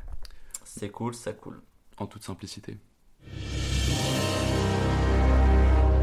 C'est 0.63 0.89
cool, 0.89 1.13
ça 1.13 1.33
coule. 1.33 1.61
en 1.97 2.07
toute 2.07 2.23
simplicité. 2.23 2.77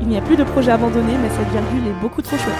Il 0.02 0.08
n'y 0.08 0.16
a 0.16 0.22
plus 0.22 0.36
de 0.36 0.44
projet 0.44 0.70
abandonné, 0.70 1.16
mais 1.18 1.28
cette 1.30 1.48
virgule 1.48 1.86
est 1.88 2.00
beaucoup 2.00 2.22
trop 2.22 2.36
chouette. 2.36 2.54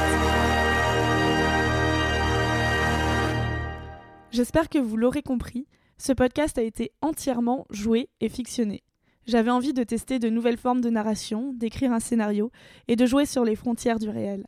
J'espère 4.30 4.68
que 4.68 4.78
vous 4.78 4.96
l'aurez 4.96 5.22
compris, 5.22 5.66
ce 5.98 6.12
podcast 6.12 6.56
a 6.58 6.62
été 6.62 6.92
entièrement 7.02 7.66
joué 7.70 8.08
et 8.20 8.28
fictionné. 8.28 8.82
J'avais 9.26 9.50
envie 9.50 9.72
de 9.72 9.82
tester 9.84 10.18
de 10.18 10.28
nouvelles 10.30 10.56
formes 10.56 10.80
de 10.80 10.90
narration, 10.90 11.52
d'écrire 11.52 11.92
un 11.92 12.00
scénario 12.00 12.50
et 12.88 12.96
de 12.96 13.06
jouer 13.06 13.26
sur 13.26 13.44
les 13.44 13.56
frontières 13.56 13.98
du 13.98 14.08
réel. 14.08 14.46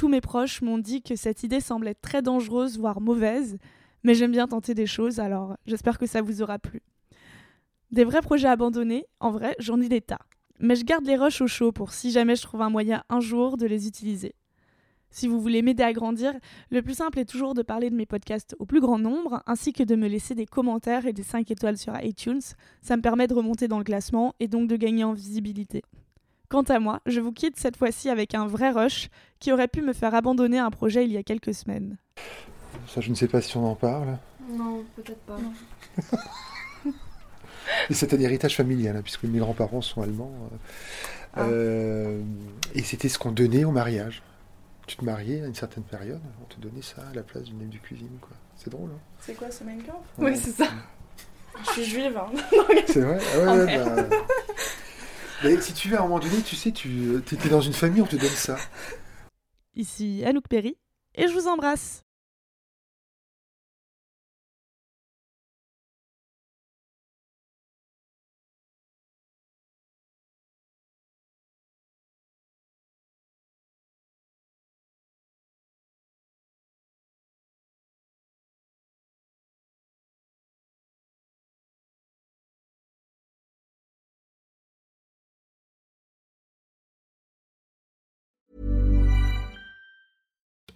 Tous 0.00 0.08
mes 0.08 0.22
proches 0.22 0.62
m'ont 0.62 0.78
dit 0.78 1.02
que 1.02 1.14
cette 1.14 1.42
idée 1.42 1.60
semblait 1.60 1.92
très 1.92 2.22
dangereuse, 2.22 2.78
voire 2.78 3.02
mauvaise, 3.02 3.58
mais 4.02 4.14
j'aime 4.14 4.32
bien 4.32 4.48
tenter 4.48 4.72
des 4.72 4.86
choses, 4.86 5.20
alors 5.20 5.58
j'espère 5.66 5.98
que 5.98 6.06
ça 6.06 6.22
vous 6.22 6.40
aura 6.40 6.58
plu. 6.58 6.80
Des 7.90 8.04
vrais 8.04 8.22
projets 8.22 8.48
abandonnés, 8.48 9.04
en 9.20 9.30
vrai, 9.30 9.54
j'en 9.58 9.78
ai 9.78 9.90
des 9.90 10.00
tas. 10.00 10.22
Mais 10.58 10.74
je 10.74 10.86
garde 10.86 11.04
les 11.04 11.16
rushs 11.16 11.42
au 11.42 11.46
chaud 11.46 11.70
pour 11.70 11.92
si 11.92 12.12
jamais 12.12 12.34
je 12.34 12.40
trouve 12.40 12.62
un 12.62 12.70
moyen 12.70 13.04
un 13.10 13.20
jour 13.20 13.58
de 13.58 13.66
les 13.66 13.86
utiliser. 13.86 14.34
Si 15.10 15.28
vous 15.28 15.38
voulez 15.38 15.60
m'aider 15.60 15.82
à 15.82 15.92
grandir, 15.92 16.32
le 16.70 16.80
plus 16.80 16.94
simple 16.94 17.18
est 17.18 17.28
toujours 17.28 17.52
de 17.52 17.60
parler 17.60 17.90
de 17.90 17.94
mes 17.94 18.06
podcasts 18.06 18.56
au 18.58 18.64
plus 18.64 18.80
grand 18.80 18.98
nombre, 18.98 19.42
ainsi 19.46 19.74
que 19.74 19.82
de 19.82 19.96
me 19.96 20.08
laisser 20.08 20.34
des 20.34 20.46
commentaires 20.46 21.04
et 21.04 21.12
des 21.12 21.22
5 21.22 21.50
étoiles 21.50 21.76
sur 21.76 21.92
iTunes. 22.02 22.40
Ça 22.80 22.96
me 22.96 23.02
permet 23.02 23.26
de 23.26 23.34
remonter 23.34 23.68
dans 23.68 23.76
le 23.76 23.84
classement 23.84 24.34
et 24.40 24.48
donc 24.48 24.66
de 24.66 24.76
gagner 24.76 25.04
en 25.04 25.12
visibilité. 25.12 25.82
Quant 26.50 26.62
à 26.62 26.80
moi, 26.80 27.00
je 27.06 27.20
vous 27.20 27.30
quitte 27.32 27.56
cette 27.58 27.76
fois-ci 27.76 28.08
avec 28.10 28.34
un 28.34 28.46
vrai 28.46 28.70
rush 28.70 29.08
qui 29.38 29.52
aurait 29.52 29.68
pu 29.68 29.82
me 29.82 29.92
faire 29.92 30.14
abandonner 30.16 30.58
un 30.58 30.70
projet 30.70 31.04
il 31.04 31.12
y 31.12 31.16
a 31.16 31.22
quelques 31.22 31.54
semaines. 31.54 31.96
Ça, 32.88 33.00
je 33.00 33.08
ne 33.10 33.14
sais 33.14 33.28
pas 33.28 33.40
si 33.40 33.56
on 33.56 33.64
en 33.70 33.76
parle. 33.76 34.18
Non, 34.50 34.84
peut-être 34.96 35.20
pas. 35.20 35.38
Et 37.88 37.94
c'est 37.94 38.12
un 38.14 38.18
héritage 38.20 38.56
familial, 38.56 38.96
hein, 38.96 39.02
puisque 39.02 39.22
mes 39.24 39.38
grands-parents 39.38 39.80
sont 39.80 40.02
allemands. 40.02 40.32
euh, 40.52 40.56
Ah. 41.34 41.42
euh, 41.44 42.20
et 42.74 42.82
c'était 42.82 43.08
ce 43.08 43.16
qu'on 43.18 43.30
donnait 43.30 43.62
au 43.64 43.70
mariage. 43.70 44.20
Tu 44.88 44.96
te 44.96 45.04
mariais 45.04 45.42
à 45.42 45.46
une 45.46 45.54
certaine 45.54 45.84
période, 45.84 46.20
on 46.42 46.46
te 46.52 46.58
donnait 46.60 46.82
ça 46.82 47.02
à 47.08 47.14
la 47.14 47.22
place 47.22 47.44
d'une 47.44 47.62
aide 47.62 47.70
de 47.70 47.76
cuisine. 47.78 48.18
quoi. 48.20 48.30
C'est 48.56 48.70
drôle, 48.70 48.90
hein 48.92 48.98
C'est 49.20 49.34
quoi 49.34 49.48
ce 49.52 49.62
Mein 49.62 49.80
Kampf 49.84 49.98
Ouais. 50.18 50.32
Oui, 50.32 50.36
c'est 50.36 50.50
ça. 50.50 50.68
Je 51.64 51.70
suis 51.70 51.84
juive. 51.84 52.16
Hein. 52.18 52.30
C'est 52.88 53.00
vrai? 53.02 53.18
Ah 53.36 53.54
ouais, 53.54 53.76
bah, 53.76 54.16
Si 55.60 55.72
tu 55.72 55.88
veux, 55.88 55.96
à 55.96 56.00
un 56.00 56.02
moment 56.02 56.18
donné, 56.18 56.42
tu 56.42 56.56
sais, 56.56 56.70
tu 56.70 57.16
étais 57.32 57.48
dans 57.48 57.60
une 57.60 57.72
famille, 57.72 58.02
on 58.02 58.06
te 58.06 58.16
donne 58.16 58.28
ça. 58.28 58.56
Ici 59.74 60.22
Anouk 60.24 60.48
Perry, 60.48 60.76
et 61.14 61.28
je 61.28 61.32
vous 61.32 61.46
embrasse. 61.46 62.04